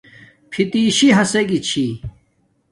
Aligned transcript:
فتیسی 0.51 1.07
ھسگی 1.17 1.59
چھی 1.67 1.85